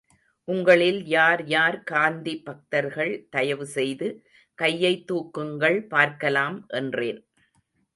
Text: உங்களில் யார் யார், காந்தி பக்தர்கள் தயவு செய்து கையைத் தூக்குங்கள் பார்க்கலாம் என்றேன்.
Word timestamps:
உங்களில் 0.47 1.05
யார் 1.05 1.45
யார், 1.45 1.83
காந்தி 1.83 2.41
பக்தர்கள் 2.41 3.27
தயவு 3.29 3.65
செய்து 3.67 4.09
கையைத் 4.59 5.05
தூக்குங்கள் 5.11 5.79
பார்க்கலாம் 5.87 6.59
என்றேன். 6.73 7.21